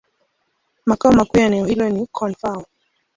Makao 0.85 1.11
makuu 1.11 1.39
ya 1.39 1.45
eneo 1.45 1.65
hilo 1.65 1.89
ni 1.89 2.07
Koun-Fao. 2.11 2.65